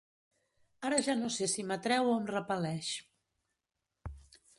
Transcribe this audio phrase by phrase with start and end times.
[0.87, 2.89] Ara ja no sé si m'atreu o em repel·leix.